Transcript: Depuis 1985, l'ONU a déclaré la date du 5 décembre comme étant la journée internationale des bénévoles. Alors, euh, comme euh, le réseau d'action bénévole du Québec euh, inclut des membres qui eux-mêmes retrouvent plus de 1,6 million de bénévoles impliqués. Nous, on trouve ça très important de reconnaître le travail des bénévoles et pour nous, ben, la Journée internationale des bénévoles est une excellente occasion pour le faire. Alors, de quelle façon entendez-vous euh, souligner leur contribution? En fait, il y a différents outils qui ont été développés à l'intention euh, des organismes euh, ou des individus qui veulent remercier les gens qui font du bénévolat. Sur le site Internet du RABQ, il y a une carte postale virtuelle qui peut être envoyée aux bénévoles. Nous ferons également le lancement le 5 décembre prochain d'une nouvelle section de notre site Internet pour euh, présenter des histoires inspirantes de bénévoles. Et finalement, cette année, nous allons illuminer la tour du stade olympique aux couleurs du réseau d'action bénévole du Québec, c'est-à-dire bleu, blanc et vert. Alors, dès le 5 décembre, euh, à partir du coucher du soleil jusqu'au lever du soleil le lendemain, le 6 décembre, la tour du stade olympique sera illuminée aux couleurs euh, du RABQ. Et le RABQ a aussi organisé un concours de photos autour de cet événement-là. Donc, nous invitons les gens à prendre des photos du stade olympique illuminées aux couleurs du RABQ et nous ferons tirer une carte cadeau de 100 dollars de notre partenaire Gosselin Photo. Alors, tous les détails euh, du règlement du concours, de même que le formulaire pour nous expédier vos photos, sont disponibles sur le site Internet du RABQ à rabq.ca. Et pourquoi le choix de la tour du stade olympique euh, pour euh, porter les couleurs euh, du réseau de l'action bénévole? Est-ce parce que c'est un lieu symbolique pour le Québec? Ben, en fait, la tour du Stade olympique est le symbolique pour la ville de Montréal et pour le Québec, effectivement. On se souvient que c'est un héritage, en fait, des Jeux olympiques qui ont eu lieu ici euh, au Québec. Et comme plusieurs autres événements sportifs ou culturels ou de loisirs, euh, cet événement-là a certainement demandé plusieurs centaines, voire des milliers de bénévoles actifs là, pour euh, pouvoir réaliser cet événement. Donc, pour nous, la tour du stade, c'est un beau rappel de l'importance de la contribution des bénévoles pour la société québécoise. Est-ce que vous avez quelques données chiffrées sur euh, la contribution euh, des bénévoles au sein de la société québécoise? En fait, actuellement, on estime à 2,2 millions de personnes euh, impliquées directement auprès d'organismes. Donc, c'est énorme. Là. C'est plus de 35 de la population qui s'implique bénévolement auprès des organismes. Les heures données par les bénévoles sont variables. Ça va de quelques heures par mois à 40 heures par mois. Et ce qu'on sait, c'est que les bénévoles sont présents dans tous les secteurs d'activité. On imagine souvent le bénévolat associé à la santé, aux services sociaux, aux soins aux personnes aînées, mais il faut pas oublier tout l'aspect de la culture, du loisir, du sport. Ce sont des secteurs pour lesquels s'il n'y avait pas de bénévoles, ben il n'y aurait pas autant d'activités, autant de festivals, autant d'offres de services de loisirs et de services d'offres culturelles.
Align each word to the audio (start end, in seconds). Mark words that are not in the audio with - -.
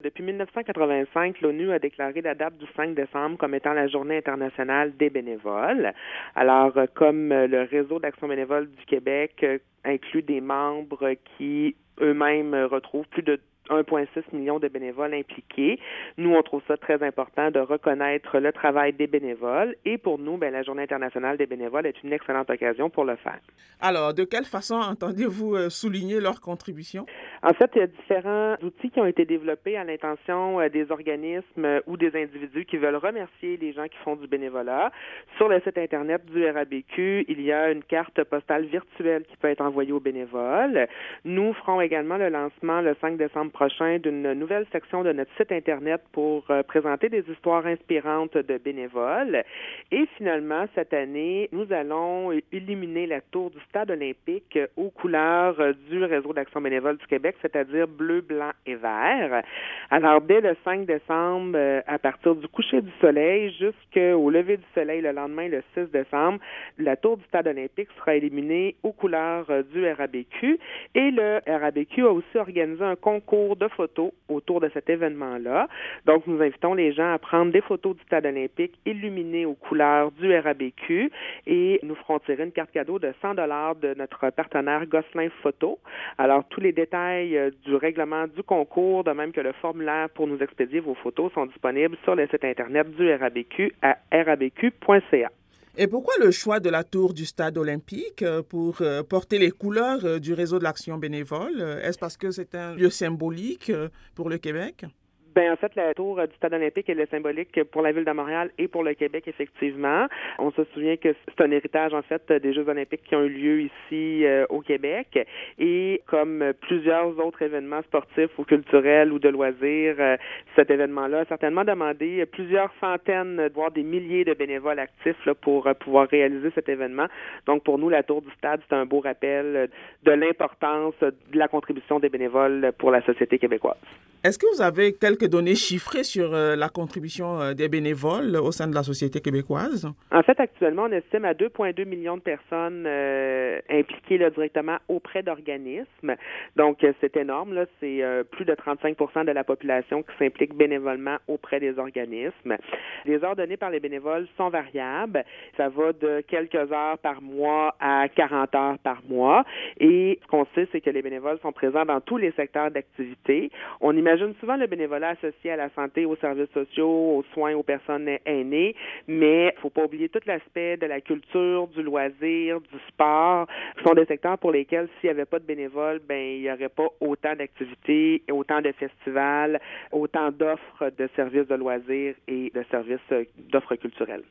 Depuis 0.00 0.22
1985, 0.22 1.40
l'ONU 1.40 1.72
a 1.72 1.80
déclaré 1.80 2.20
la 2.20 2.36
date 2.36 2.56
du 2.56 2.66
5 2.76 2.94
décembre 2.94 3.36
comme 3.36 3.52
étant 3.52 3.72
la 3.72 3.88
journée 3.88 4.18
internationale 4.18 4.96
des 4.96 5.10
bénévoles. 5.10 5.92
Alors, 6.36 6.76
euh, 6.78 6.86
comme 6.94 7.32
euh, 7.32 7.48
le 7.48 7.62
réseau 7.62 7.98
d'action 7.98 8.28
bénévole 8.28 8.70
du 8.70 8.86
Québec 8.86 9.40
euh, 9.42 9.58
inclut 9.84 10.22
des 10.22 10.40
membres 10.40 11.14
qui 11.36 11.74
eux-mêmes 12.00 12.54
retrouvent 12.54 13.08
plus 13.08 13.24
de 13.24 13.40
1,6 13.70 14.22
million 14.32 14.58
de 14.58 14.68
bénévoles 14.68 15.14
impliqués. 15.14 15.78
Nous, 16.16 16.34
on 16.34 16.42
trouve 16.42 16.62
ça 16.68 16.76
très 16.76 17.02
important 17.02 17.50
de 17.50 17.60
reconnaître 17.60 18.38
le 18.38 18.52
travail 18.52 18.92
des 18.92 19.06
bénévoles 19.06 19.74
et 19.84 19.98
pour 19.98 20.18
nous, 20.18 20.36
ben, 20.36 20.52
la 20.52 20.62
Journée 20.62 20.82
internationale 20.82 21.36
des 21.36 21.46
bénévoles 21.46 21.86
est 21.86 22.02
une 22.02 22.12
excellente 22.12 22.50
occasion 22.50 22.90
pour 22.90 23.04
le 23.04 23.16
faire. 23.16 23.38
Alors, 23.80 24.14
de 24.14 24.24
quelle 24.24 24.44
façon 24.44 24.74
entendez-vous 24.74 25.54
euh, 25.54 25.68
souligner 25.70 26.20
leur 26.20 26.40
contribution? 26.40 27.06
En 27.42 27.52
fait, 27.52 27.70
il 27.74 27.78
y 27.78 27.82
a 27.82 27.86
différents 27.86 28.56
outils 28.62 28.90
qui 28.90 29.00
ont 29.00 29.06
été 29.06 29.24
développés 29.24 29.76
à 29.76 29.84
l'intention 29.84 30.60
euh, 30.60 30.68
des 30.68 30.90
organismes 30.90 31.64
euh, 31.64 31.80
ou 31.86 31.96
des 31.96 32.14
individus 32.16 32.64
qui 32.64 32.76
veulent 32.76 32.96
remercier 32.96 33.56
les 33.56 33.72
gens 33.72 33.86
qui 33.86 33.96
font 33.98 34.16
du 34.16 34.26
bénévolat. 34.26 34.90
Sur 35.36 35.48
le 35.48 35.60
site 35.60 35.78
Internet 35.78 36.24
du 36.26 36.44
RABQ, 36.48 37.26
il 37.28 37.40
y 37.42 37.52
a 37.52 37.70
une 37.70 37.82
carte 37.82 38.22
postale 38.24 38.64
virtuelle 38.66 39.24
qui 39.24 39.36
peut 39.36 39.48
être 39.48 39.60
envoyée 39.60 39.92
aux 39.92 40.00
bénévoles. 40.00 40.88
Nous 41.24 41.52
ferons 41.54 41.80
également 41.80 42.16
le 42.16 42.28
lancement 42.28 42.80
le 42.80 42.96
5 43.00 43.16
décembre 43.16 43.52
prochain 43.58 43.98
d'une 43.98 44.34
nouvelle 44.34 44.66
section 44.70 45.02
de 45.02 45.10
notre 45.12 45.32
site 45.36 45.50
Internet 45.50 46.00
pour 46.12 46.48
euh, 46.48 46.62
présenter 46.62 47.08
des 47.08 47.24
histoires 47.28 47.66
inspirantes 47.66 48.36
de 48.36 48.56
bénévoles. 48.56 49.42
Et 49.90 50.06
finalement, 50.16 50.66
cette 50.76 50.94
année, 50.94 51.48
nous 51.50 51.66
allons 51.72 52.30
illuminer 52.52 53.08
la 53.08 53.20
tour 53.20 53.50
du 53.50 53.58
stade 53.68 53.90
olympique 53.90 54.56
aux 54.76 54.90
couleurs 54.90 55.56
du 55.90 56.04
réseau 56.04 56.32
d'action 56.32 56.60
bénévole 56.60 56.98
du 56.98 57.06
Québec, 57.08 57.34
c'est-à-dire 57.42 57.88
bleu, 57.88 58.20
blanc 58.20 58.52
et 58.64 58.76
vert. 58.76 59.42
Alors, 59.90 60.20
dès 60.20 60.40
le 60.40 60.54
5 60.64 60.86
décembre, 60.86 61.56
euh, 61.56 61.80
à 61.88 61.98
partir 61.98 62.36
du 62.36 62.46
coucher 62.46 62.80
du 62.80 62.92
soleil 63.00 63.52
jusqu'au 63.58 64.30
lever 64.30 64.58
du 64.58 64.68
soleil 64.72 65.00
le 65.00 65.10
lendemain, 65.10 65.48
le 65.48 65.64
6 65.74 65.90
décembre, 65.90 66.38
la 66.78 66.94
tour 66.94 67.16
du 67.16 67.24
stade 67.24 67.48
olympique 67.48 67.88
sera 67.98 68.14
illuminée 68.14 68.76
aux 68.84 68.92
couleurs 68.92 69.46
euh, 69.50 69.64
du 69.64 69.84
RABQ. 69.84 70.60
Et 70.94 71.10
le 71.10 71.40
RABQ 71.44 72.02
a 72.02 72.12
aussi 72.12 72.38
organisé 72.38 72.84
un 72.84 72.94
concours 72.94 73.47
de 73.56 73.68
photos 73.68 74.12
autour 74.28 74.60
de 74.60 74.68
cet 74.74 74.90
événement-là. 74.90 75.68
Donc, 76.06 76.26
nous 76.26 76.40
invitons 76.40 76.74
les 76.74 76.92
gens 76.92 77.12
à 77.12 77.18
prendre 77.18 77.52
des 77.52 77.60
photos 77.60 77.96
du 77.96 78.02
stade 78.04 78.26
olympique 78.26 78.78
illuminées 78.86 79.46
aux 79.46 79.54
couleurs 79.54 80.10
du 80.12 80.34
RABQ 80.36 81.10
et 81.46 81.80
nous 81.82 81.94
ferons 81.96 82.18
tirer 82.20 82.44
une 82.44 82.52
carte 82.52 82.70
cadeau 82.70 82.98
de 82.98 83.12
100 83.22 83.34
dollars 83.34 83.76
de 83.76 83.94
notre 83.94 84.30
partenaire 84.30 84.86
Gosselin 84.86 85.28
Photo. 85.42 85.78
Alors, 86.18 86.44
tous 86.48 86.60
les 86.60 86.72
détails 86.72 87.36
euh, 87.36 87.50
du 87.64 87.74
règlement 87.74 88.26
du 88.26 88.42
concours, 88.42 89.04
de 89.04 89.12
même 89.12 89.32
que 89.32 89.40
le 89.40 89.52
formulaire 89.52 90.08
pour 90.10 90.26
nous 90.26 90.38
expédier 90.38 90.80
vos 90.80 90.94
photos, 90.94 91.32
sont 91.32 91.46
disponibles 91.46 91.96
sur 92.04 92.14
le 92.14 92.26
site 92.28 92.44
Internet 92.44 92.90
du 92.96 93.12
RABQ 93.12 93.72
à 93.82 93.96
rabq.ca. 94.12 95.30
Et 95.76 95.86
pourquoi 95.86 96.14
le 96.20 96.30
choix 96.30 96.60
de 96.60 96.70
la 96.70 96.84
tour 96.84 97.14
du 97.14 97.24
stade 97.24 97.58
olympique 97.58 98.22
euh, 98.22 98.42
pour 98.42 98.78
euh, 98.80 99.02
porter 99.02 99.38
les 99.38 99.50
couleurs 99.50 100.04
euh, 100.04 100.18
du 100.18 100.32
réseau 100.32 100.58
de 100.58 100.64
l'action 100.64 100.98
bénévole? 100.98 101.60
Est-ce 101.82 101.98
parce 101.98 102.16
que 102.16 102.30
c'est 102.30 102.54
un 102.54 102.74
lieu 102.74 102.90
symbolique 102.90 103.70
pour 104.14 104.28
le 104.28 104.38
Québec? 104.38 104.86
Ben, 105.34 105.52
en 105.52 105.56
fait, 105.56 105.74
la 105.76 105.94
tour 105.94 106.16
du 106.16 106.34
Stade 106.36 106.54
olympique 106.54 106.88
est 106.88 106.94
le 106.94 107.06
symbolique 107.06 107.62
pour 107.64 107.82
la 107.82 107.92
ville 107.92 108.04
de 108.04 108.12
Montréal 108.12 108.50
et 108.58 108.66
pour 108.66 108.82
le 108.82 108.94
Québec, 108.94 109.24
effectivement. 109.26 110.06
On 110.38 110.50
se 110.52 110.64
souvient 110.72 110.96
que 110.96 111.14
c'est 111.26 111.44
un 111.44 111.50
héritage, 111.50 111.92
en 111.94 112.02
fait, 112.02 112.32
des 112.32 112.52
Jeux 112.52 112.68
olympiques 112.68 113.02
qui 113.04 113.14
ont 113.14 113.22
eu 113.22 113.28
lieu 113.28 113.60
ici 113.62 114.24
euh, 114.24 114.46
au 114.48 114.60
Québec. 114.60 115.18
Et 115.58 116.02
comme 116.06 116.52
plusieurs 116.60 117.18
autres 117.18 117.42
événements 117.42 117.82
sportifs 117.82 118.30
ou 118.38 118.44
culturels 118.44 119.12
ou 119.12 119.18
de 119.18 119.28
loisirs, 119.28 119.96
euh, 119.98 120.16
cet 120.56 120.70
événement-là 120.70 121.20
a 121.20 121.24
certainement 121.26 121.64
demandé 121.64 122.24
plusieurs 122.26 122.72
centaines, 122.80 123.48
voire 123.54 123.70
des 123.70 123.82
milliers 123.82 124.24
de 124.24 124.34
bénévoles 124.34 124.78
actifs 124.78 125.24
là, 125.26 125.34
pour 125.34 125.66
euh, 125.66 125.74
pouvoir 125.74 126.08
réaliser 126.08 126.50
cet 126.54 126.68
événement. 126.68 127.06
Donc, 127.46 127.64
pour 127.64 127.78
nous, 127.78 127.88
la 127.88 128.02
tour 128.02 128.22
du 128.22 128.30
stade, 128.38 128.60
c'est 128.68 128.74
un 128.74 128.86
beau 128.86 129.00
rappel 129.00 129.68
de 130.04 130.12
l'importance 130.12 130.94
de 131.00 131.38
la 131.38 131.48
contribution 131.48 131.98
des 131.98 132.08
bénévoles 132.08 132.72
pour 132.78 132.90
la 132.90 133.02
société 133.02 133.38
québécoise. 133.38 133.76
Est-ce 134.24 134.36
que 134.36 134.46
vous 134.52 134.60
avez 134.60 134.94
quelques 134.94 135.17
données 135.26 135.54
chiffrées 135.54 136.04
sur 136.04 136.34
euh, 136.34 136.56
la 136.56 136.68
contribution 136.68 137.40
euh, 137.40 137.54
des 137.54 137.68
bénévoles 137.68 138.36
au 138.36 138.52
sein 138.52 138.68
de 138.68 138.74
la 138.74 138.82
société 138.82 139.20
québécoise? 139.20 139.90
En 140.12 140.22
fait, 140.22 140.38
actuellement, 140.38 140.84
on 140.84 140.92
estime 140.92 141.24
à 141.24 141.34
2,2 141.34 141.84
millions 141.84 142.16
de 142.16 142.22
personnes 142.22 142.84
euh, 142.86 143.58
impliquées 143.70 144.18
directement 144.18 144.76
auprès 144.88 145.22
d'organismes. 145.22 146.14
Donc, 146.56 146.84
c'est 147.00 147.16
énorme. 147.16 147.54
Là. 147.54 147.66
C'est 147.80 148.02
plus 148.30 148.44
de 148.44 148.54
35 148.54 148.96
de 149.26 149.32
la 149.32 149.44
population 149.44 150.02
qui 150.02 150.12
s'implique 150.18 150.54
bénévolement 150.54 151.16
auprès 151.26 151.60
des 151.60 151.78
organismes. 151.78 152.56
Les 153.04 153.22
heures 153.24 153.36
données 153.36 153.56
par 153.56 153.70
les 153.70 153.80
bénévoles 153.80 154.26
sont 154.36 154.48
variables. 154.48 155.24
Ça 155.56 155.68
va 155.68 155.92
de 155.92 156.22
quelques 156.26 156.54
heures 156.54 156.98
par 156.98 157.22
mois 157.22 157.74
à 157.80 158.08
40 158.08 158.54
heures 158.54 158.78
par 158.78 159.02
mois. 159.08 159.44
Et 159.80 160.18
ce 160.22 160.26
qu'on 160.28 160.46
sait, 160.54 160.68
c'est 160.72 160.80
que 160.80 160.90
les 160.90 161.02
bénévoles 161.02 161.38
sont 161.40 161.52
présents 161.52 161.84
dans 161.84 162.00
tous 162.00 162.16
les 162.16 162.32
secteurs 162.32 162.70
d'activité. 162.70 163.50
On 163.80 163.96
imagine 163.96 164.34
souvent 164.40 164.56
le 164.56 164.66
bénévolat 164.66 165.07
associé 165.10 165.52
à 165.52 165.56
la 165.56 165.70
santé, 165.70 166.04
aux 166.04 166.16
services 166.16 166.50
sociaux, 166.52 167.18
aux 167.18 167.24
soins 167.34 167.54
aux 167.54 167.62
personnes 167.62 168.08
aînées, 168.26 168.74
mais 169.06 169.52
il 169.56 169.60
faut 169.60 169.70
pas 169.70 169.84
oublier 169.84 170.08
tout 170.08 170.20
l'aspect 170.26 170.76
de 170.76 170.86
la 170.86 171.00
culture, 171.00 171.66
du 171.68 171.82
loisir, 171.82 172.60
du 172.60 172.78
sport. 172.88 173.46
Ce 173.78 173.82
sont 173.84 173.94
des 173.94 174.04
secteurs 174.06 174.38
pour 174.38 174.52
lesquels 174.52 174.88
s'il 175.00 175.08
n'y 175.08 175.16
avait 175.16 175.24
pas 175.24 175.38
de 175.38 175.44
bénévoles, 175.44 176.00
ben 176.08 176.18
il 176.18 176.42
n'y 176.42 176.50
aurait 176.50 176.68
pas 176.68 176.88
autant 177.00 177.34
d'activités, 177.34 178.22
autant 178.30 178.60
de 178.60 178.72
festivals, 178.72 179.60
autant 179.92 180.30
d'offres 180.30 180.90
de 180.96 181.08
services 181.16 181.48
de 181.48 181.54
loisirs 181.54 182.14
et 182.26 182.50
de 182.54 182.62
services 182.70 183.26
d'offres 183.50 183.76
culturelles. 183.76 184.24